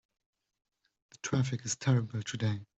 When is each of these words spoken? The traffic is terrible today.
The 1.11 1.17
traffic 1.21 1.63
is 1.63 1.75
terrible 1.75 2.23
today. 2.23 2.61